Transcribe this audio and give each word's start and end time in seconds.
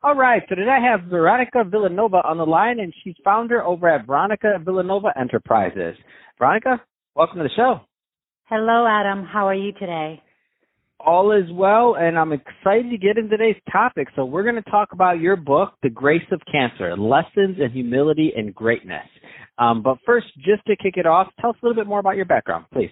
All 0.00 0.14
right, 0.14 0.42
so 0.48 0.54
today 0.54 0.70
I 0.70 0.92
have 0.92 1.10
Veronica 1.10 1.64
Villanueva 1.68 2.18
on 2.18 2.38
the 2.38 2.46
line, 2.46 2.78
and 2.78 2.94
she's 3.02 3.16
founder 3.24 3.64
over 3.64 3.88
at 3.88 4.06
Veronica 4.06 4.52
Villanueva 4.64 5.08
Enterprises. 5.18 5.96
Veronica, 6.38 6.80
welcome 7.16 7.38
to 7.38 7.42
the 7.42 7.50
show. 7.56 7.80
Hello, 8.44 8.86
Adam. 8.88 9.24
How 9.24 9.48
are 9.48 9.56
you 9.56 9.72
today? 9.72 10.22
All 11.00 11.32
is 11.32 11.50
well, 11.50 11.96
and 11.98 12.16
I'm 12.16 12.32
excited 12.32 12.90
to 12.90 12.96
get 12.96 13.18
into 13.18 13.36
today's 13.36 13.60
topic. 13.72 14.06
So 14.14 14.24
we're 14.24 14.44
going 14.44 14.62
to 14.62 14.70
talk 14.70 14.90
about 14.92 15.18
your 15.18 15.34
book, 15.34 15.74
The 15.82 15.90
Grace 15.90 16.22
of 16.30 16.40
Cancer, 16.50 16.96
Lessons 16.96 17.56
in 17.58 17.72
Humility 17.72 18.32
and 18.36 18.54
Greatness. 18.54 19.06
Um, 19.58 19.82
but 19.82 19.98
first, 20.06 20.28
just 20.36 20.64
to 20.68 20.76
kick 20.76 20.96
it 20.96 21.06
off, 21.06 21.26
tell 21.40 21.50
us 21.50 21.56
a 21.60 21.66
little 21.66 21.82
bit 21.82 21.88
more 21.88 21.98
about 21.98 22.14
your 22.14 22.24
background, 22.24 22.66
please. 22.72 22.90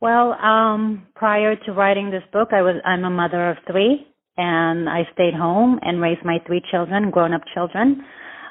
Well, 0.00 0.34
um, 0.34 1.08
prior 1.16 1.56
to 1.56 1.72
writing 1.72 2.12
this 2.12 2.22
book, 2.32 2.50
I 2.52 2.62
was 2.62 2.76
I'm 2.84 3.02
a 3.02 3.10
mother 3.10 3.50
of 3.50 3.56
three 3.68 4.06
and 4.36 4.88
I 4.88 5.02
stayed 5.14 5.34
home 5.34 5.78
and 5.82 6.00
raised 6.00 6.24
my 6.24 6.38
three 6.46 6.62
children, 6.70 7.10
grown 7.10 7.32
up 7.32 7.42
children, 7.54 8.04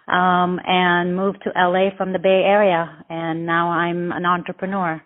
um, 0.08 0.60
and 0.66 1.16
moved 1.16 1.40
to 1.44 1.52
LA 1.56 1.90
from 1.98 2.14
the 2.14 2.20
Bay 2.20 2.44
Area. 2.46 3.04
And 3.10 3.46
now 3.46 3.70
I'm 3.70 4.12
an 4.12 4.26
entrepreneur. 4.26 5.02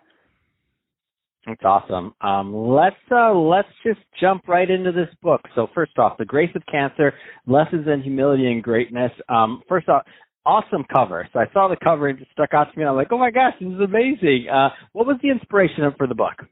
That's 1.46 1.64
awesome. 1.64 2.14
Um, 2.20 2.54
let's 2.54 2.96
uh, 3.10 3.32
let's 3.32 3.68
just 3.84 4.00
jump 4.20 4.46
right 4.46 4.70
into 4.70 4.92
this 4.92 5.08
book. 5.22 5.40
So 5.54 5.68
first 5.74 5.98
off, 5.98 6.18
the 6.18 6.26
grace 6.26 6.50
of 6.54 6.62
cancer: 6.70 7.14
lessons 7.46 7.86
in 7.88 8.02
humility 8.02 8.46
and 8.52 8.62
greatness. 8.62 9.10
Um, 9.28 9.62
first 9.66 9.88
off, 9.88 10.02
awesome 10.44 10.84
cover. 10.92 11.26
So 11.32 11.38
I 11.38 11.46
saw 11.52 11.68
the 11.68 11.76
cover 11.82 12.08
and 12.08 12.18
it 12.18 12.22
just 12.22 12.32
stuck 12.32 12.52
out 12.52 12.70
to 12.70 12.78
me. 12.78 12.82
And 12.82 12.90
I'm 12.90 12.96
like, 12.96 13.08
oh 13.10 13.18
my 13.18 13.30
gosh, 13.30 13.54
this 13.58 13.70
is 13.70 13.80
amazing. 13.80 14.48
Uh, 14.52 14.68
what 14.92 15.06
was 15.06 15.16
the 15.22 15.30
inspiration 15.30 15.82
for 15.96 16.06
the 16.06 16.14
book? 16.14 16.44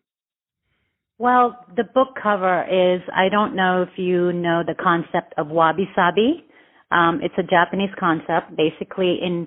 Well, 1.18 1.58
the 1.76 1.82
book 1.82 2.10
cover 2.22 2.62
is, 2.62 3.02
I 3.12 3.28
don't 3.28 3.56
know 3.56 3.82
if 3.82 3.98
you 3.98 4.32
know 4.32 4.62
the 4.64 4.74
concept 4.74 5.34
of 5.36 5.48
wabi 5.48 5.88
sabi. 5.96 6.44
Um, 6.92 7.20
it's 7.22 7.34
a 7.36 7.42
Japanese 7.42 7.90
concept, 7.98 8.56
basically 8.56 9.18
in 9.20 9.46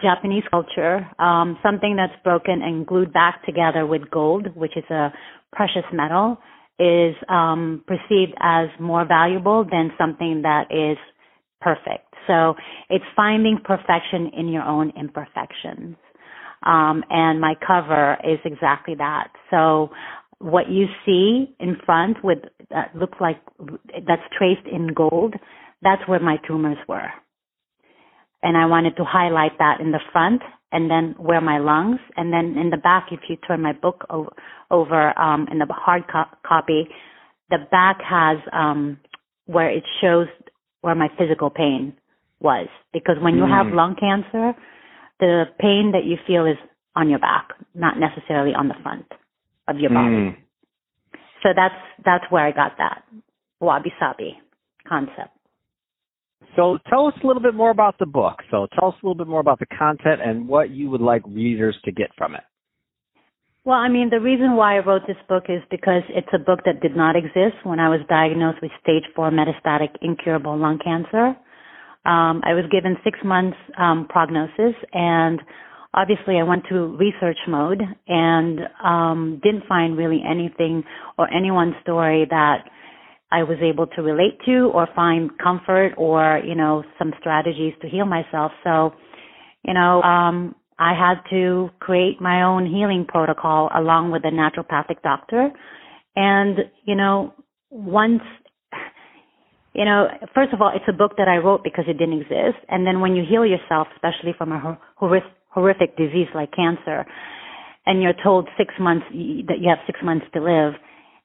Japanese 0.00 0.44
culture, 0.50 1.06
um, 1.18 1.58
something 1.62 1.94
that's 1.94 2.14
broken 2.24 2.62
and 2.62 2.86
glued 2.86 3.12
back 3.12 3.44
together 3.44 3.86
with 3.86 4.10
gold, 4.10 4.48
which 4.56 4.76
is 4.76 4.84
a 4.90 5.12
precious 5.52 5.84
metal, 5.92 6.38
is 6.78 7.14
um, 7.28 7.84
perceived 7.86 8.32
as 8.40 8.68
more 8.80 9.04
valuable 9.04 9.64
than 9.70 9.92
something 9.98 10.40
that 10.42 10.68
is 10.70 10.96
perfect. 11.60 12.14
So 12.26 12.54
it's 12.88 13.04
finding 13.14 13.58
perfection 13.62 14.30
in 14.34 14.48
your 14.48 14.62
own 14.62 14.90
imperfections. 14.98 15.96
Um, 16.62 17.04
and 17.10 17.40
my 17.40 17.54
cover 17.66 18.18
is 18.24 18.38
exactly 18.44 18.94
that. 18.96 19.28
So 19.50 19.90
what 20.40 20.70
you 20.70 20.86
see 21.04 21.54
in 21.60 21.76
front 21.84 22.24
with 22.24 22.38
that 22.70 22.94
looks 22.96 23.18
like 23.20 23.40
that's 24.06 24.22
traced 24.36 24.66
in 24.66 24.88
gold, 24.94 25.34
that's 25.82 26.02
where 26.08 26.20
my 26.20 26.36
tumors 26.46 26.78
were. 26.88 27.10
And 28.42 28.56
I 28.56 28.66
wanted 28.66 28.96
to 28.96 29.04
highlight 29.04 29.58
that 29.58 29.80
in 29.80 29.92
the 29.92 30.00
front 30.12 30.40
and 30.72 30.90
then 30.90 31.14
where 31.18 31.40
my 31.40 31.58
lungs 31.58 32.00
and 32.16 32.32
then 32.32 32.56
in 32.58 32.70
the 32.70 32.76
back 32.76 33.08
if 33.10 33.20
you 33.28 33.36
turn 33.36 33.60
my 33.60 33.72
book 33.72 34.04
over, 34.10 34.30
over 34.70 35.18
um 35.18 35.46
in 35.50 35.58
the 35.58 35.66
hard 35.68 36.04
co- 36.10 36.36
copy 36.46 36.88
the 37.50 37.58
back 37.70 37.98
has 38.00 38.38
um 38.52 38.98
where 39.46 39.70
it 39.70 39.84
shows 40.00 40.26
where 40.80 40.94
my 40.94 41.08
physical 41.18 41.50
pain 41.50 41.92
was 42.40 42.68
because 42.92 43.16
when 43.20 43.34
you 43.34 43.42
mm. 43.42 43.50
have 43.50 43.72
lung 43.74 43.96
cancer 43.98 44.52
the 45.18 45.44
pain 45.58 45.90
that 45.92 46.04
you 46.04 46.16
feel 46.26 46.46
is 46.46 46.56
on 46.96 47.10
your 47.10 47.18
back 47.18 47.48
not 47.74 47.94
necessarily 47.98 48.54
on 48.54 48.68
the 48.68 48.74
front 48.82 49.06
of 49.70 49.78
your 49.78 49.90
body. 49.90 50.16
Mm. 50.16 50.36
So 51.42 51.50
that's 51.54 51.74
that's 52.04 52.24
where 52.30 52.46
I 52.46 52.52
got 52.52 52.72
that 52.78 53.04
wabi 53.60 53.92
sabi 53.98 54.38
concept. 54.88 55.36
So 56.56 56.78
tell 56.88 57.06
us 57.06 57.14
a 57.22 57.26
little 57.26 57.42
bit 57.42 57.54
more 57.54 57.70
about 57.70 57.98
the 57.98 58.06
book. 58.06 58.38
So 58.50 58.66
tell 58.78 58.88
us 58.88 58.94
a 59.02 59.06
little 59.06 59.14
bit 59.14 59.28
more 59.28 59.40
about 59.40 59.60
the 59.60 59.66
content 59.66 60.20
and 60.24 60.48
what 60.48 60.70
you 60.70 60.90
would 60.90 61.00
like 61.00 61.22
readers 61.26 61.76
to 61.84 61.92
get 61.92 62.10
from 62.16 62.34
it. 62.34 62.42
Well, 63.64 63.76
I 63.76 63.88
mean, 63.88 64.08
the 64.10 64.20
reason 64.20 64.56
why 64.56 64.76
I 64.76 64.84
wrote 64.84 65.02
this 65.06 65.20
book 65.28 65.44
is 65.48 65.60
because 65.70 66.02
it's 66.08 66.32
a 66.32 66.38
book 66.38 66.60
that 66.64 66.80
did 66.80 66.96
not 66.96 67.14
exist 67.14 67.60
when 67.62 67.78
I 67.78 67.90
was 67.90 68.00
diagnosed 68.08 68.58
with 68.62 68.70
stage 68.82 69.04
four 69.14 69.30
metastatic 69.30 69.90
incurable 70.00 70.56
lung 70.56 70.78
cancer. 70.82 71.36
Um, 72.06 72.40
I 72.42 72.54
was 72.54 72.64
given 72.72 72.96
six 73.04 73.18
months 73.22 73.58
um, 73.78 74.06
prognosis, 74.08 74.74
and 74.94 75.40
obviously 75.94 76.38
I 76.38 76.42
went 76.44 76.64
to 76.68 76.96
research 76.96 77.38
mode 77.48 77.82
and 78.06 78.60
um, 78.82 79.40
didn't 79.42 79.64
find 79.68 79.96
really 79.96 80.22
anything 80.28 80.84
or 81.18 81.32
anyone's 81.32 81.74
story 81.82 82.26
that 82.30 82.64
I 83.32 83.42
was 83.44 83.58
able 83.62 83.86
to 83.88 84.02
relate 84.02 84.38
to 84.46 84.70
or 84.74 84.88
find 84.94 85.30
comfort 85.38 85.94
or 85.96 86.40
you 86.44 86.54
know 86.54 86.82
some 86.98 87.12
strategies 87.20 87.74
to 87.82 87.88
heal 87.88 88.06
myself. 88.06 88.52
So, 88.64 88.92
you 89.64 89.74
know, 89.74 90.02
um, 90.02 90.54
I 90.78 90.94
had 90.94 91.22
to 91.30 91.70
create 91.78 92.20
my 92.20 92.42
own 92.42 92.66
healing 92.66 93.04
protocol 93.06 93.70
along 93.74 94.10
with 94.10 94.24
a 94.24 94.30
naturopathic 94.30 95.02
doctor. 95.02 95.50
And 96.16 96.58
you 96.84 96.96
know, 96.96 97.34
once 97.70 98.22
you 99.72 99.84
know, 99.84 100.08
first 100.34 100.52
of 100.52 100.60
all, 100.60 100.72
it's 100.74 100.84
a 100.88 100.92
book 100.92 101.12
that 101.16 101.28
I 101.28 101.36
wrote 101.36 101.62
because 101.62 101.84
it 101.86 101.98
didn't 101.98 102.20
exist. 102.20 102.58
And 102.68 102.84
then 102.84 103.00
when 103.00 103.14
you 103.14 103.22
heal 103.28 103.46
yourself, 103.46 103.86
especially 103.94 104.34
from 104.36 104.50
a 104.50 104.78
horrific, 105.50 105.96
disease 105.96 106.28
like 106.34 106.50
cancer, 106.52 107.06
and 107.86 108.02
you're 108.02 108.14
told 108.22 108.48
six 108.56 108.74
months 108.78 109.06
that 109.10 109.58
you 109.58 109.68
have 109.68 109.78
six 109.86 109.98
months 110.02 110.26
to 110.34 110.40
live, 110.40 110.74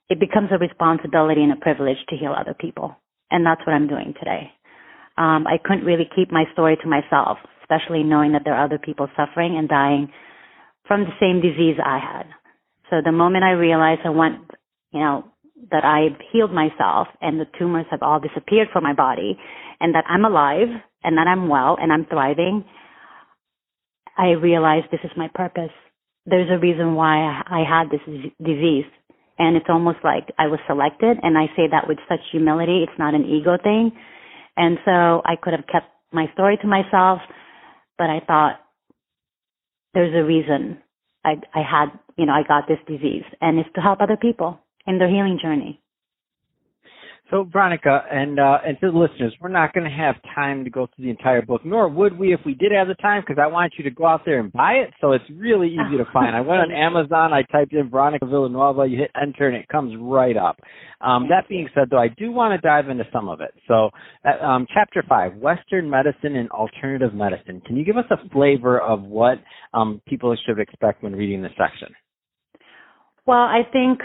it 0.09 0.19
becomes 0.19 0.50
a 0.52 0.58
responsibility 0.58 1.44
and 1.44 1.52
a 1.52 1.58
privilege 1.58 1.97
to 2.09 2.16
heal 2.16 2.34
other 2.38 2.56
people. 2.59 2.96
And 3.31 3.46
that's 3.46 3.62
what 3.66 3.74
I'm 3.74 3.88
doing 3.88 4.13
today. 4.19 4.52
Um, 5.18 5.47
I 5.47 5.58
couldn't 5.63 5.86
really 5.86 6.09
keep 6.16 6.31
my 6.31 6.46
story 6.53 6.78
to 6.81 6.88
myself, 6.88 7.38
especially 7.62 8.03
knowing 8.03 8.34
that 8.34 8.41
there 8.46 8.53
are 8.53 8.66
other 8.66 8.80
people 8.80 9.08
suffering 9.16 9.58
and 9.58 9.68
dying 9.68 10.09
from 10.88 11.02
the 11.02 11.16
same 11.19 11.42
disease 11.42 11.78
I 11.84 12.00
had. 12.00 12.28
So 12.90 12.97
the 13.03 13.12
moment 13.12 13.44
I 13.44 13.52
realized 13.52 14.02
I 14.06 14.09
went, 14.09 14.38
you 14.92 15.00
know, 15.00 15.25
that 15.72 15.84
I've 15.84 16.19
healed 16.31 16.52
myself 16.52 17.07
and 17.22 17.40
the 17.40 17.47
tumors 17.57 17.86
have 17.90 18.03
all 18.03 18.19
disappeared 18.19 18.68
from 18.72 18.84
my 18.84 18.94
body 18.94 19.38
and 19.80 19.96
that 19.96 20.06
I'm 20.07 20.25
alive 20.25 20.68
and 21.03 21.18
that 21.18 21.28
I'm 21.28 21.47
well 21.47 21.78
and 21.80 21.92
I'm 21.92 22.06
thriving, 22.06 22.63
I 24.17 24.31
realized 24.31 24.87
this 24.91 25.03
is 25.03 25.11
my 25.17 25.29
purpose. 25.33 25.73
There's 26.25 26.49
a 26.49 26.59
reason 26.59 26.95
why 26.95 27.41
I 27.45 27.63
had 27.67 27.89
this 27.89 28.01
disease. 28.43 28.85
And 29.37 29.57
it's 29.57 29.67
almost 29.69 29.97
like 30.03 30.31
I 30.39 30.47
was 30.47 30.59
selected. 30.67 31.17
And 31.21 31.37
I 31.37 31.47
say 31.55 31.67
that 31.69 31.87
with 31.87 31.97
such 32.07 32.21
humility. 32.31 32.83
It's 32.83 32.99
not 32.99 33.13
an 33.13 33.25
ego 33.25 33.57
thing. 33.61 33.91
And 34.57 34.77
so 34.85 35.21
I 35.25 35.35
could 35.41 35.53
have 35.53 35.67
kept 35.71 35.87
my 36.11 36.27
story 36.33 36.57
to 36.61 36.67
myself, 36.67 37.19
but 37.97 38.09
I 38.09 38.21
thought 38.25 38.59
there's 39.93 40.15
a 40.15 40.25
reason 40.25 40.79
I, 41.25 41.35
I 41.53 41.61
had, 41.61 41.87
you 42.17 42.25
know, 42.25 42.33
I 42.33 42.43
got 42.47 42.67
this 42.67 42.79
disease 42.87 43.23
and 43.41 43.59
it's 43.59 43.69
to 43.75 43.81
help 43.81 44.01
other 44.01 44.17
people 44.17 44.59
in 44.87 44.97
their 44.97 45.09
healing 45.09 45.39
journey. 45.41 45.81
So, 47.31 47.44
Veronica, 47.52 48.03
and 48.12 48.40
uh, 48.40 48.59
and 48.63 48.80
to 48.81 48.91
the 48.91 48.97
listeners, 48.97 49.34
we're 49.41 49.50
not 49.50 49.74
going 49.74 49.84
to 49.84 49.96
have 49.96 50.16
time 50.36 50.63
to 50.63 50.69
go 50.69 50.86
through 50.86 51.06
the 51.06 51.09
entire 51.09 51.41
book, 51.41 51.66
nor 51.66 51.90
would 51.90 52.16
we 52.19 52.34
if 52.34 52.40
we 52.46 52.53
did 52.53 52.72
have 52.72 52.88
the 52.88 52.94
time, 52.96 53.24
because 53.25 53.41
I 53.41 53.47
want 53.47 53.74
you 53.80 53.84
to 53.86 53.90
go 53.90 54.06
out 54.06 54.22
there 54.25 54.40
and 54.40 54.53
buy 54.53 54.74
it. 54.74 54.94
So 55.02 55.12
it's 55.13 55.25
really 55.34 55.69
easy 55.69 55.98
to 55.98 56.06
find. 56.13 56.36
I 56.36 56.42
went 56.42 56.62
on 56.62 56.72
Amazon, 56.75 57.33
I 57.33 57.42
typed 57.42 57.74
in 57.74 57.89
Veronica 57.89 58.27
Villanueva, 58.27 58.86
you 58.86 59.00
hit 59.00 59.10
enter, 59.19 59.48
and 59.48 59.57
it 59.57 59.68
comes 59.69 59.95
right 60.00 60.38
up. 60.38 60.60
Um, 61.01 61.27
that 61.30 61.50
being 61.50 61.68
said, 61.74 61.88
though, 61.89 61.98
I 61.98 62.10
do 62.10 62.31
want 62.31 62.60
to 62.60 62.68
dive 62.68 62.89
into 62.89 63.06
some 63.12 63.28
of 63.28 63.42
it. 63.42 63.56
So, 63.68 63.89
uh, 64.24 64.45
um, 64.45 64.68
chapter 64.71 65.04
five, 65.10 65.36
Western 65.36 65.89
medicine 65.89 66.36
and 66.36 66.50
alternative 66.51 67.16
medicine. 67.16 67.60
Can 67.66 67.75
you 67.75 67.83
give 67.83 67.98
us 67.98 68.06
a 68.12 68.30
flavor 68.30 68.80
of 68.80 69.01
what 69.01 69.39
um, 69.74 70.00
people 70.07 70.36
should 70.45 70.60
expect 70.60 71.01
when 71.01 71.13
reading 71.13 71.42
this 71.42 71.54
section? 71.57 71.89
Well, 73.25 73.39
I 73.39 73.62
think 73.74 74.00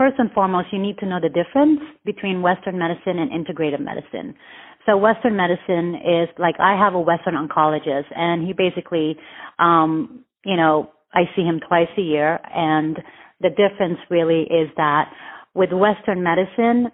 first 0.00 0.18
and 0.18 0.32
foremost, 0.32 0.68
you 0.72 0.78
need 0.78 0.96
to 0.96 1.04
know 1.04 1.20
the 1.20 1.28
difference 1.28 1.78
between 2.06 2.40
Western 2.40 2.78
medicine 2.78 3.18
and 3.18 3.30
integrative 3.30 3.84
medicine. 3.84 4.34
So 4.86 4.96
Western 4.96 5.36
medicine 5.36 5.94
is 5.94 6.26
like 6.38 6.54
I 6.58 6.74
have 6.74 6.94
a 6.94 7.00
Western 7.00 7.34
oncologist, 7.34 8.06
and 8.16 8.46
he 8.46 8.54
basically, 8.54 9.16
um, 9.58 10.24
you 10.42 10.56
know, 10.56 10.90
I 11.12 11.24
see 11.36 11.42
him 11.42 11.60
twice 11.68 11.92
a 11.98 12.00
year, 12.00 12.40
and 12.50 12.96
the 13.42 13.50
difference 13.50 13.98
really 14.08 14.44
is 14.44 14.70
that 14.78 15.12
with 15.52 15.70
Western 15.70 16.22
medicine, 16.22 16.88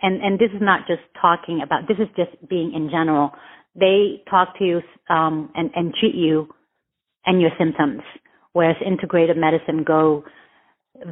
and 0.00 0.22
and 0.22 0.38
this 0.38 0.50
is 0.54 0.62
not 0.62 0.86
just 0.86 1.02
talking 1.20 1.62
about 1.64 1.88
this 1.88 1.98
is 1.98 2.08
just 2.16 2.30
being 2.48 2.72
in 2.72 2.90
general. 2.90 3.32
They 3.74 4.22
talk 4.30 4.56
to 4.58 4.64
you 4.64 4.80
um, 5.12 5.50
and 5.56 5.72
and 5.74 5.92
treat 5.98 6.14
you 6.14 6.46
and 7.26 7.40
your 7.40 7.50
symptoms, 7.58 8.02
whereas 8.52 8.76
integrative 8.86 9.36
medicine 9.36 9.82
go 9.82 10.22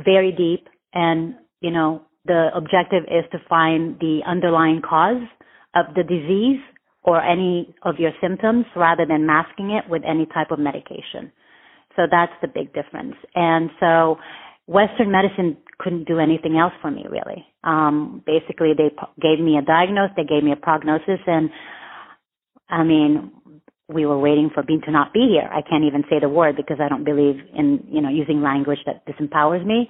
very 0.05 0.31
deep 0.31 0.69
and, 0.95 1.35
you 1.61 1.71
know, 1.71 2.03
the 2.25 2.49
objective 2.55 3.05
is 3.05 3.25
to 3.33 3.39
find 3.49 3.99
the 4.01 4.21
underlying 4.27 4.83
cause 4.83 5.23
of 5.75 5.87
the 5.95 6.03
disease 6.03 6.61
or 7.03 7.23
any 7.23 7.75
of 7.83 7.97
your 7.99 8.13
symptoms 8.21 8.67
rather 8.77 9.07
than 9.07 9.27
masking 9.27 9.71
it 9.71 9.89
with 9.89 10.03
any 10.07 10.27
type 10.27 10.51
of 10.51 10.59
medication. 10.59 11.33
So 11.97 12.03
that's 12.11 12.33
the 12.43 12.49
big 12.49 12.73
difference. 12.75 13.15
And 13.35 13.71
so 13.81 14.19
Western 14.67 15.11
medicine 15.11 15.57
couldn't 15.79 16.07
do 16.07 16.19
anything 16.19 16.59
else 16.59 16.75
for 16.83 16.91
me 16.91 17.07
really. 17.09 17.47
Um, 17.65 18.23
basically 18.27 18.73
they 18.77 18.91
gave 19.21 19.43
me 19.43 19.57
a 19.57 19.63
diagnosis, 19.63 20.15
they 20.17 20.25
gave 20.25 20.45
me 20.45 20.53
a 20.53 20.57
prognosis 20.57 21.21
and 21.27 21.51
I 22.69 22.85
mean, 22.85 23.33
we 23.89 24.05
were 24.05 24.19
waiting 24.19 24.51
for 24.53 24.63
Bean 24.63 24.83
to 24.85 24.91
not 24.91 25.15
be 25.15 25.27
here. 25.31 25.49
I 25.51 25.63
can't 25.63 25.85
even 25.85 26.05
say 26.11 26.21
the 26.21 26.29
word 26.29 26.57
because 26.57 26.77
I 26.79 26.91
don't 26.91 27.05
believe 27.05 27.37
in, 27.57 27.87
you 27.91 28.03
know, 28.03 28.11
using 28.11 28.43
language 28.43 28.81
that 28.85 29.07
disempowers 29.07 29.65
me. 29.65 29.89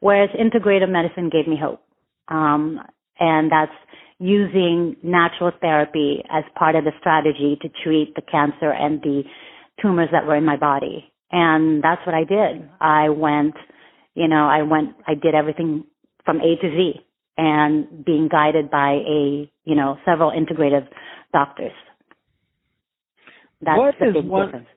Whereas 0.00 0.30
integrative 0.30 0.90
medicine 0.90 1.30
gave 1.30 1.46
me 1.46 1.58
hope. 1.60 1.82
Um, 2.28 2.80
and 3.18 3.50
that's 3.50 3.72
using 4.18 4.96
natural 5.02 5.50
therapy 5.60 6.22
as 6.30 6.44
part 6.58 6.74
of 6.74 6.84
the 6.84 6.92
strategy 7.00 7.58
to 7.62 7.68
treat 7.82 8.14
the 8.14 8.22
cancer 8.22 8.70
and 8.70 9.00
the 9.02 9.22
tumors 9.80 10.08
that 10.12 10.26
were 10.26 10.36
in 10.36 10.44
my 10.44 10.56
body. 10.56 11.10
And 11.32 11.82
that's 11.82 12.04
what 12.04 12.14
I 12.14 12.24
did. 12.24 12.68
I 12.80 13.08
went, 13.08 13.54
you 14.14 14.28
know, 14.28 14.46
I 14.46 14.62
went, 14.62 14.96
I 15.06 15.14
did 15.14 15.34
everything 15.34 15.84
from 16.24 16.38
A 16.38 16.56
to 16.60 16.70
Z 16.70 16.92
and 17.38 18.04
being 18.04 18.28
guided 18.28 18.70
by 18.70 18.92
a, 18.92 19.50
you 19.64 19.74
know, 19.74 19.96
several 20.04 20.30
integrative 20.30 20.86
doctors. 21.32 21.72
That's 23.62 23.78
what 23.78 23.94
the 23.98 24.08
is 24.08 24.14
big 24.14 24.24
one, 24.26 24.46
difference. 24.46 24.68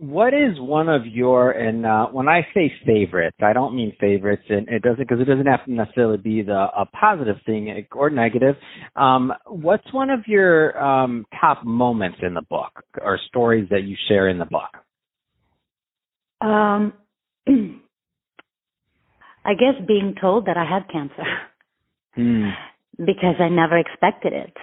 What 0.00 0.32
is 0.32 0.58
one 0.58 0.88
of 0.88 1.06
your 1.06 1.50
and 1.50 1.84
uh, 1.84 2.06
when 2.06 2.26
I 2.26 2.46
say 2.54 2.72
favorites, 2.86 3.36
I 3.42 3.52
don't 3.52 3.76
mean 3.76 3.92
favorites, 4.00 4.44
and 4.48 4.66
it 4.68 4.82
doesn't 4.82 4.98
because 4.98 5.20
it 5.20 5.26
doesn't 5.26 5.44
have 5.44 5.66
to 5.66 5.72
necessarily 5.72 6.16
be 6.16 6.40
the 6.40 6.68
a 6.74 6.86
positive 6.86 7.36
thing 7.44 7.86
or 7.92 8.08
negative. 8.08 8.56
Um, 8.96 9.30
what's 9.46 9.92
one 9.92 10.08
of 10.08 10.20
your 10.26 10.82
um, 10.82 11.26
top 11.38 11.66
moments 11.66 12.16
in 12.22 12.32
the 12.32 12.40
book 12.48 12.82
or 12.98 13.18
stories 13.28 13.68
that 13.70 13.82
you 13.82 13.94
share 14.08 14.30
in 14.30 14.38
the 14.38 14.46
book? 14.46 14.70
Um, 16.40 16.94
I 19.44 19.52
guess 19.52 19.74
being 19.86 20.14
told 20.18 20.46
that 20.46 20.56
I 20.56 20.64
had 20.64 20.88
cancer 20.90 21.24
Hmm. 22.14 22.48
because 22.96 23.36
I 23.38 23.50
never 23.50 23.76
expected 23.76 24.32
it. 24.32 24.56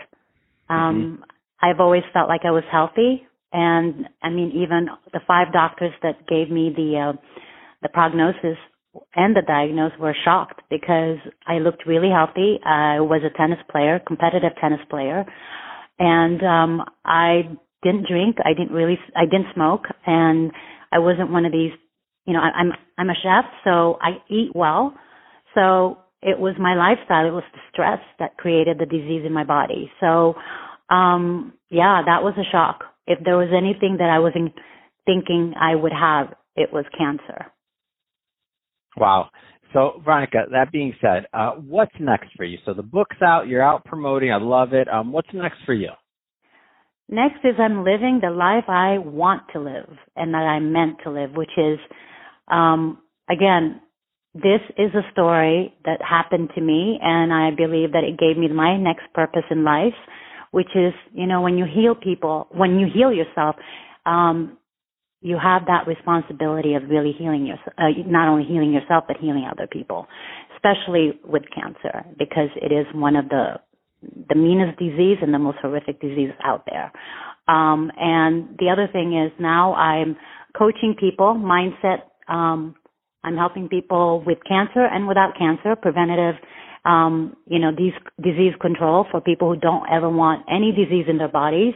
Um, 0.70 1.24
I've 1.62 1.80
always 1.80 2.04
felt 2.12 2.28
like 2.28 2.42
I 2.44 2.52
was 2.52 2.64
healthy, 2.72 3.27
and 3.54 4.08
I 4.22 4.30
mean, 4.30 4.52
even 4.56 4.88
the 5.14 5.22
five 5.28 5.54
doctors 5.54 5.94
that 6.04 6.28
gave 6.28 6.50
me 6.50 6.72
the 6.76 7.14
uh, 7.14 7.18
the 7.82 7.90
prognosis 7.90 8.58
and 9.16 9.36
the 9.36 9.42
diagnosis 9.46 10.00
were 10.00 10.16
shocked 10.26 10.62
because 10.70 11.18
I 11.46 11.60
looked 11.60 11.86
really 11.86 12.10
healthy. 12.10 12.60
I 12.66 13.00
was 13.00 13.22
a 13.24 13.36
tennis 13.38 13.60
player, 13.72 14.02
competitive 14.06 14.52
tennis 14.60 14.82
player, 14.90 15.26
and 16.00 16.44
um, 16.44 16.86
I 17.06 17.44
didn't 17.84 18.08
drink. 18.08 18.38
I 18.44 18.54
didn't 18.54 18.74
really. 18.74 18.98
I 19.16 19.26
didn't 19.26 19.54
smoke, 19.54 19.86
and 20.06 20.52
I 20.92 21.00
wasn't 21.00 21.32
one 21.32 21.46
of 21.46 21.52
these. 21.52 21.72
You 22.26 22.34
know, 22.34 22.40
I, 22.40 22.50
I'm 22.60 22.72
I'm 22.98 23.10
a 23.10 23.16
chef, 23.16 23.46
so 23.64 23.98
I 24.02 24.18
eat 24.30 24.52
well. 24.54 24.94
So 25.56 25.98
it 26.22 26.40
was 26.40 26.56
my 26.60 26.76
lifestyle. 26.76 27.28
It 27.28 27.32
was 27.32 27.44
the 27.54 27.60
stress 27.72 28.00
that 28.20 28.38
created 28.38 28.80
the 28.80 28.86
disease 28.86 29.24
in 29.26 29.34
my 29.34 29.44
body. 29.44 29.92
So, 30.00 30.36
um, 30.90 31.54
yeah, 31.70 32.02
that 32.06 32.24
was 32.24 32.34
a 32.38 32.50
shock. 32.52 32.84
If 33.08 33.20
there 33.24 33.38
was 33.38 33.50
anything 33.56 33.98
that 34.00 34.10
I 34.10 34.20
wasn't 34.20 34.54
thinking 35.06 35.54
I 35.60 35.76
would 35.76 35.94
have, 35.94 36.34
it 36.56 36.72
was 36.72 36.86
cancer. 36.98 37.48
Wow. 38.98 39.30
So, 39.74 40.02
Veronica, 40.04 40.46
that 40.52 40.72
being 40.72 40.94
said, 41.02 41.26
uh, 41.34 41.52
what's 41.52 41.94
next 42.00 42.30
for 42.36 42.46
you? 42.46 42.58
So 42.66 42.74
the 42.74 42.84
book's 42.84 43.22
out, 43.22 43.48
you're 43.48 43.62
out 43.62 43.86
promoting, 43.86 44.32
I 44.32 44.38
love 44.38 44.74
it. 44.74 44.88
Um, 44.88 45.12
what's 45.12 45.28
next 45.34 45.58
for 45.66 45.74
you? 45.74 45.90
Next 47.10 47.40
is 47.44 47.56
I'm 47.58 47.84
living 47.84 48.20
the 48.22 48.32
life 48.32 48.66
I 48.68 48.98
want 48.98 49.44
to 49.54 49.60
live 49.60 49.90
and 50.16 50.34
that 50.34 50.40
I'm 50.40 50.74
meant 50.74 50.98
to 51.04 51.12
live, 51.12 51.32
which 51.36 51.52
is, 51.58 51.80
um, 52.50 53.00
again, 53.30 53.82
this 54.34 54.62
is 54.78 54.94
a 54.94 55.10
story 55.12 55.74
that 55.86 56.02
happened 56.02 56.50
to 56.56 56.62
me 56.62 57.00
and 57.02 57.34
I 57.34 57.52
believe 57.56 57.94
that 57.94 58.04
it 58.04 58.20
gave 58.20 58.38
me 58.38 58.48
my 58.50 58.78
next 58.78 59.06
purpose 59.14 59.46
in 59.50 59.64
life, 59.64 59.96
which 60.58 60.74
is, 60.74 60.92
you 61.14 61.28
know, 61.28 61.42
when 61.42 61.56
you 61.56 61.66
heal 61.66 61.94
people, 61.94 62.48
when 62.50 62.80
you 62.80 62.88
heal 62.92 63.14
yourself, 63.14 63.56
um, 64.08 64.58
you 65.22 65.38
have 65.38 65.68
that 65.68 65.86
responsibility 65.86 66.74
of 66.74 66.90
really 66.90 67.12
healing 67.16 67.46
yourself, 67.46 67.76
uh, 67.78 67.94
not 68.08 68.28
only 68.28 68.44
healing 68.44 68.74
yourself, 68.74 69.04
but 69.08 69.18
healing 69.18 69.48
other 69.48 69.68
people, 69.68 70.08
especially 70.56 71.12
with 71.24 71.44
cancer, 71.54 72.04
because 72.18 72.50
it 72.56 72.72
is 72.74 72.88
one 72.96 73.16
of 73.16 73.30
the, 73.30 73.60
the 74.30 74.34
meanest 74.34 74.80
disease 74.80 75.18
and 75.22 75.32
the 75.32 75.38
most 75.38 75.60
horrific 75.62 76.02
disease 76.02 76.32
out 76.44 76.64
there. 76.66 76.92
Um, 77.48 77.92
and 77.96 78.58
the 78.58 78.72
other 78.74 78.90
thing 78.92 79.14
is 79.14 79.32
now 79.40 79.76
I'm 79.76 80.18
coaching 80.58 80.96
people, 81.00 81.36
mindset, 81.36 82.00
um, 82.28 82.74
I'm 83.24 83.38
helping 83.38 83.70
people 83.70 84.24
with 84.26 84.40
cancer 84.48 84.88
and 84.92 85.08
without 85.08 85.38
cancer, 85.38 85.76
preventative, 85.80 86.34
um, 86.88 87.36
you 87.48 87.60
know, 87.60 87.72
these 87.78 87.94
disease 88.24 88.54
control 88.62 89.06
for 89.12 89.20
people 89.20 89.54
who 89.54 89.60
don't 89.60 89.84
ever 89.92 90.10
want 90.10 90.46
any 90.50 90.72
disease 90.72 91.06
in 91.08 91.18
their 91.18 91.28
bodies. 91.28 91.74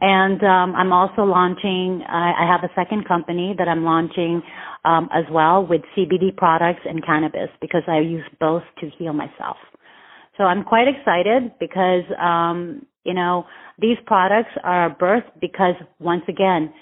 And 0.00 0.42
um, 0.42 0.74
I'm 0.74 0.92
also 0.92 1.22
launching. 1.22 2.02
I, 2.08 2.32
I 2.42 2.46
have 2.50 2.64
a 2.64 2.72
second 2.74 3.06
company 3.06 3.54
that 3.58 3.68
I'm 3.68 3.84
launching 3.84 4.42
um, 4.84 5.08
as 5.12 5.24
well 5.30 5.64
with 5.64 5.82
CBD 5.96 6.36
products 6.36 6.80
and 6.84 7.04
cannabis 7.04 7.50
because 7.60 7.82
I 7.86 8.00
use 8.00 8.24
both 8.40 8.62
to 8.80 8.90
heal 8.98 9.12
myself. 9.12 9.56
So 10.36 10.44
I'm 10.44 10.64
quite 10.64 10.88
excited 10.88 11.52
because 11.60 12.04
um, 12.18 12.86
you 13.04 13.12
know 13.14 13.44
these 13.78 13.98
products 14.06 14.50
are 14.64 14.96
birthed 14.96 15.38
because 15.38 15.74
once 15.98 16.22
again, 16.28 16.72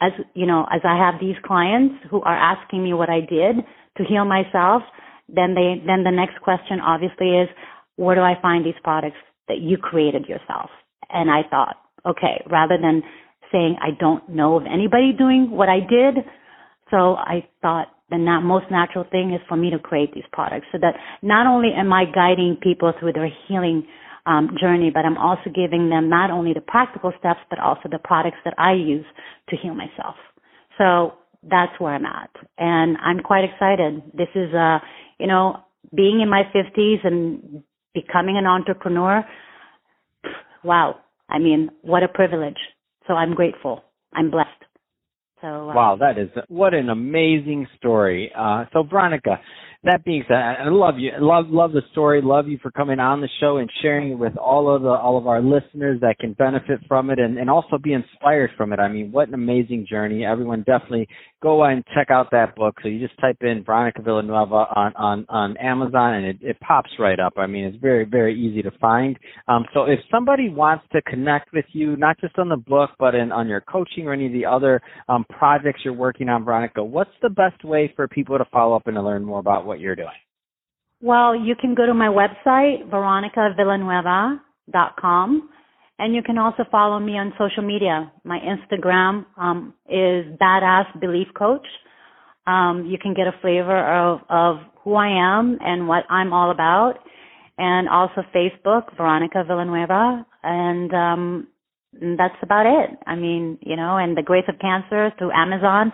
as 0.00 0.10
you 0.34 0.44
know, 0.44 0.66
as 0.72 0.80
I 0.84 0.96
have 0.96 1.20
these 1.20 1.36
clients 1.44 1.94
who 2.10 2.20
are 2.22 2.36
asking 2.36 2.82
me 2.82 2.94
what 2.94 3.08
I 3.08 3.20
did 3.20 3.56
to 3.96 4.04
heal 4.04 4.24
myself, 4.24 4.82
then 5.34 5.54
they 5.54 5.82
then 5.86 6.04
the 6.04 6.10
next 6.10 6.40
question 6.42 6.80
obviously 6.80 7.36
is 7.36 7.48
where 7.96 8.14
do 8.14 8.22
I 8.22 8.34
find 8.40 8.64
these 8.64 8.78
products 8.82 9.18
that 9.48 9.58
you 9.58 9.76
created 9.76 10.26
yourself? 10.26 10.70
And 11.10 11.30
I 11.30 11.42
thought, 11.48 11.76
okay, 12.06 12.42
rather 12.50 12.78
than 12.80 13.02
saying 13.52 13.76
I 13.80 13.90
don't 13.98 14.28
know 14.28 14.56
of 14.56 14.64
anybody 14.66 15.12
doing 15.12 15.50
what 15.50 15.68
I 15.68 15.80
did, 15.80 16.24
so 16.90 17.14
I 17.16 17.46
thought 17.62 17.88
the 18.10 18.18
na- 18.18 18.40
most 18.40 18.66
natural 18.70 19.04
thing 19.10 19.32
is 19.32 19.40
for 19.48 19.56
me 19.56 19.70
to 19.70 19.78
create 19.78 20.12
these 20.14 20.24
products 20.32 20.66
so 20.72 20.78
that 20.78 20.94
not 21.22 21.46
only 21.46 21.70
am 21.76 21.92
I 21.92 22.04
guiding 22.04 22.56
people 22.60 22.92
through 22.98 23.12
their 23.12 23.30
healing 23.46 23.86
um, 24.26 24.56
journey, 24.60 24.90
but 24.92 25.04
I'm 25.04 25.16
also 25.16 25.50
giving 25.54 25.88
them 25.88 26.08
not 26.08 26.30
only 26.30 26.52
the 26.52 26.60
practical 26.60 27.12
steps, 27.18 27.40
but 27.48 27.58
also 27.58 27.88
the 27.90 27.98
products 27.98 28.38
that 28.44 28.54
I 28.58 28.72
use 28.72 29.06
to 29.48 29.56
heal 29.56 29.74
myself. 29.74 30.16
So 30.78 31.14
that's 31.48 31.72
where 31.78 31.94
I'm 31.94 32.04
at. 32.04 32.30
And 32.58 32.96
I'm 32.98 33.20
quite 33.20 33.44
excited. 33.44 34.02
This 34.12 34.28
is, 34.34 34.52
uh, 34.54 34.78
you 35.20 35.26
know, 35.26 35.58
being 35.94 36.20
in 36.20 36.28
my 36.28 36.42
50s 36.54 37.04
and 37.04 37.62
becoming 37.94 38.36
an 38.38 38.46
entrepreneur. 38.46 39.24
Wow. 40.64 40.96
I 41.28 41.38
mean, 41.38 41.70
what 41.82 42.02
a 42.02 42.08
privilege. 42.08 42.58
So 43.06 43.14
I'm 43.14 43.34
grateful. 43.34 43.82
I'm 44.12 44.30
blessed. 44.30 44.48
So 45.40 45.46
uh, 45.46 45.74
Wow, 45.74 45.96
that 46.00 46.18
is 46.18 46.28
what 46.48 46.74
an 46.74 46.90
amazing 46.90 47.66
story. 47.78 48.30
Uh, 48.36 48.64
so 48.72 48.82
Veronica, 48.82 49.40
that 49.84 50.04
being 50.04 50.22
said, 50.28 50.36
I 50.36 50.68
love 50.68 50.96
you. 50.98 51.12
Love 51.18 51.46
love 51.48 51.72
the 51.72 51.80
story. 51.92 52.20
Love 52.22 52.46
you 52.46 52.58
for 52.62 52.70
coming 52.70 53.00
on 53.00 53.22
the 53.22 53.28
show 53.40 53.56
and 53.56 53.70
sharing 53.80 54.12
it 54.12 54.18
with 54.18 54.36
all 54.36 54.74
of 54.74 54.82
the 54.82 54.88
all 54.88 55.16
of 55.16 55.26
our 55.26 55.40
listeners 55.40 56.00
that 56.02 56.18
can 56.18 56.34
benefit 56.34 56.80
from 56.86 57.08
it 57.08 57.18
and, 57.18 57.38
and 57.38 57.48
also 57.48 57.78
be 57.78 57.94
inspired 57.94 58.50
from 58.58 58.74
it. 58.74 58.80
I 58.80 58.88
mean, 58.88 59.12
what 59.12 59.28
an 59.28 59.34
amazing 59.34 59.86
journey. 59.88 60.26
Everyone 60.26 60.58
definitely 60.60 61.08
go 61.42 61.64
and 61.64 61.84
check 61.94 62.10
out 62.10 62.30
that 62.32 62.54
book. 62.54 62.76
So 62.82 62.88
you 62.88 62.98
just 62.98 63.18
type 63.20 63.38
in 63.40 63.64
Veronica 63.64 64.02
Villanueva 64.02 64.66
on 64.74 64.92
on 64.96 65.26
on 65.28 65.56
Amazon 65.56 66.14
and 66.14 66.26
it, 66.26 66.38
it 66.40 66.60
pops 66.60 66.90
right 66.98 67.18
up. 67.18 67.34
I 67.36 67.46
mean, 67.46 67.64
it's 67.64 67.78
very 67.78 68.04
very 68.04 68.38
easy 68.38 68.62
to 68.62 68.70
find. 68.80 69.18
Um, 69.48 69.64
so 69.72 69.84
if 69.84 70.00
somebody 70.10 70.48
wants 70.48 70.84
to 70.92 71.02
connect 71.02 71.52
with 71.52 71.66
you, 71.72 71.96
not 71.96 72.20
just 72.20 72.38
on 72.38 72.48
the 72.48 72.56
book, 72.56 72.90
but 72.98 73.14
in 73.14 73.30
on 73.32 73.48
your 73.48 73.60
coaching 73.60 74.06
or 74.06 74.12
any 74.12 74.26
of 74.26 74.32
the 74.32 74.46
other 74.46 74.80
um, 75.08 75.24
projects 75.28 75.80
you're 75.84 75.94
working 75.94 76.28
on, 76.28 76.44
Veronica, 76.44 76.84
what's 76.84 77.10
the 77.22 77.30
best 77.30 77.64
way 77.64 77.92
for 77.96 78.08
people 78.08 78.38
to 78.38 78.44
follow 78.52 78.76
up 78.76 78.86
and 78.86 78.96
to 78.96 79.02
learn 79.02 79.24
more 79.24 79.40
about 79.40 79.66
what 79.66 79.80
you're 79.80 79.96
doing? 79.96 80.08
Well, 81.02 81.34
you 81.34 81.54
can 81.58 81.74
go 81.74 81.86
to 81.86 81.94
my 81.94 82.08
website, 82.08 82.90
veronicavillanueva.com, 82.90 85.48
and 86.00 86.14
you 86.14 86.22
can 86.22 86.38
also 86.38 86.64
follow 86.70 86.98
me 86.98 87.12
on 87.12 87.32
social 87.38 87.62
media. 87.62 88.10
My 88.24 88.38
Instagram 88.38 89.26
um, 89.36 89.74
is 89.86 90.24
Badass 90.40 90.98
Belief 90.98 91.28
Coach. 91.38 91.66
Um, 92.46 92.86
you 92.88 92.96
can 92.98 93.12
get 93.12 93.26
a 93.26 93.34
flavor 93.42 93.78
of, 93.78 94.20
of 94.30 94.56
who 94.82 94.94
I 94.94 95.08
am 95.08 95.58
and 95.60 95.86
what 95.86 96.04
I'm 96.08 96.32
all 96.32 96.50
about, 96.50 96.94
and 97.58 97.86
also 97.86 98.22
Facebook, 98.34 98.96
Veronica 98.96 99.44
Villanueva, 99.46 100.26
and 100.42 100.94
um, 100.94 101.48
that's 102.16 102.40
about 102.42 102.64
it. 102.64 102.98
I 103.06 103.14
mean, 103.14 103.58
you 103.60 103.76
know, 103.76 103.98
and 103.98 104.16
the 104.16 104.22
Grace 104.22 104.48
of 104.48 104.58
Cancer 104.58 105.12
through 105.18 105.32
Amazon. 105.32 105.92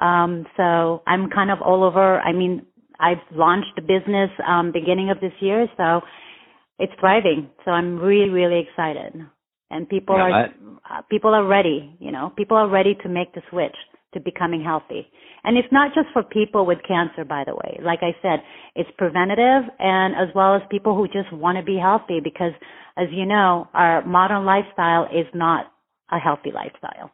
Um, 0.00 0.44
so 0.56 1.02
I'm 1.06 1.30
kind 1.30 1.52
of 1.52 1.62
all 1.62 1.84
over. 1.84 2.18
I 2.20 2.32
mean, 2.32 2.66
I've 2.98 3.22
launched 3.32 3.76
the 3.76 3.82
business 3.82 4.30
um, 4.46 4.72
beginning 4.72 5.10
of 5.10 5.20
this 5.20 5.32
year, 5.40 5.68
so 5.76 6.00
it's 6.80 6.92
thriving. 6.98 7.48
So 7.64 7.70
I'm 7.70 7.98
really, 7.98 8.30
really 8.30 8.66
excited, 8.68 9.14
and 9.70 9.88
people 9.88 10.16
yeah, 10.16 10.22
are 10.22 10.98
uh, 10.98 11.02
people 11.10 11.34
are 11.34 11.46
ready. 11.46 11.96
You 11.98 12.12
know, 12.12 12.32
people 12.36 12.56
are 12.56 12.68
ready 12.68 12.94
to 13.02 13.08
make 13.08 13.34
the 13.34 13.42
switch 13.50 13.74
to 14.14 14.20
becoming 14.20 14.62
healthy. 14.62 15.06
And 15.44 15.56
it's 15.56 15.68
not 15.70 15.94
just 15.94 16.08
for 16.12 16.22
people 16.24 16.66
with 16.66 16.78
cancer, 16.86 17.24
by 17.24 17.44
the 17.46 17.54
way. 17.54 17.78
Like 17.82 18.00
I 18.02 18.16
said, 18.20 18.42
it's 18.74 18.90
preventative 18.98 19.70
and 19.78 20.14
as 20.14 20.34
well 20.34 20.56
as 20.56 20.62
people 20.70 20.96
who 20.96 21.06
just 21.06 21.32
want 21.32 21.56
to 21.58 21.64
be 21.64 21.78
healthy 21.80 22.20
because 22.22 22.52
as 22.96 23.06
you 23.12 23.26
know, 23.26 23.68
our 23.74 24.04
modern 24.04 24.44
lifestyle 24.44 25.04
is 25.04 25.26
not 25.34 25.66
a 26.10 26.18
healthy 26.18 26.50
lifestyle. 26.52 27.12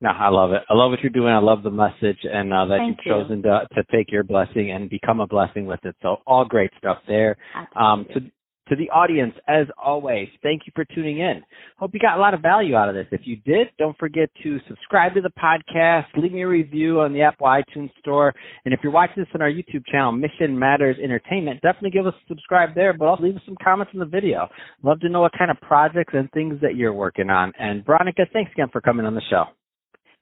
No, 0.00 0.10
I 0.10 0.28
love 0.28 0.52
it. 0.52 0.62
I 0.68 0.74
love 0.74 0.90
what 0.92 1.00
you're 1.00 1.10
doing. 1.10 1.32
I 1.32 1.38
love 1.38 1.64
the 1.64 1.70
message 1.70 2.18
and 2.22 2.52
uh, 2.52 2.66
that 2.66 2.78
Thank 2.78 2.98
you've 2.98 3.06
you. 3.06 3.12
chosen 3.12 3.42
to 3.42 3.66
to 3.74 3.82
take 3.90 4.12
your 4.12 4.22
blessing 4.22 4.70
and 4.70 4.88
become 4.88 5.18
a 5.18 5.26
blessing 5.26 5.66
with 5.66 5.84
it. 5.84 5.96
So 6.02 6.18
all 6.24 6.44
great 6.44 6.70
stuff 6.78 6.98
there. 7.08 7.36
Um, 7.74 8.06
to 8.14 8.20
to 8.68 8.76
the 8.76 8.90
audience, 8.90 9.34
as 9.46 9.66
always, 9.82 10.28
thank 10.42 10.62
you 10.66 10.72
for 10.74 10.84
tuning 10.84 11.18
in. 11.20 11.42
Hope 11.78 11.90
you 11.94 12.00
got 12.00 12.18
a 12.18 12.20
lot 12.20 12.34
of 12.34 12.40
value 12.40 12.76
out 12.76 12.88
of 12.88 12.94
this. 12.94 13.06
If 13.10 13.22
you 13.24 13.36
did, 13.36 13.68
don't 13.78 13.96
forget 13.98 14.30
to 14.42 14.58
subscribe 14.68 15.14
to 15.14 15.20
the 15.20 15.30
podcast, 15.30 16.06
leave 16.16 16.32
me 16.32 16.42
a 16.42 16.48
review 16.48 17.00
on 17.00 17.12
the 17.12 17.22
Apple 17.22 17.46
iTunes 17.46 17.90
Store, 18.00 18.34
and 18.64 18.74
if 18.74 18.80
you're 18.82 18.92
watching 18.92 19.22
this 19.22 19.28
on 19.34 19.42
our 19.42 19.50
YouTube 19.50 19.86
channel, 19.90 20.12
Mission 20.12 20.58
Matters 20.58 20.96
Entertainment, 21.02 21.60
definitely 21.62 21.90
give 21.90 22.06
us 22.06 22.14
a 22.14 22.28
subscribe 22.28 22.74
there, 22.74 22.92
but 22.92 23.06
also 23.06 23.24
leave 23.24 23.36
us 23.36 23.42
some 23.46 23.56
comments 23.62 23.92
in 23.94 24.00
the 24.00 24.06
video. 24.06 24.48
Love 24.82 25.00
to 25.00 25.08
know 25.08 25.20
what 25.20 25.32
kind 25.36 25.50
of 25.50 25.60
projects 25.60 26.14
and 26.14 26.30
things 26.32 26.60
that 26.62 26.76
you're 26.76 26.92
working 26.92 27.30
on. 27.30 27.52
And 27.58 27.84
Veronica, 27.84 28.22
thanks 28.32 28.52
again 28.52 28.68
for 28.72 28.80
coming 28.80 29.06
on 29.06 29.14
the 29.14 29.22
show. 29.30 29.44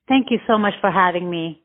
Thank 0.09 0.26
you 0.31 0.38
so 0.47 0.57
much 0.57 0.75
for 0.81 0.91
having 0.91 1.29
me. 1.29 1.62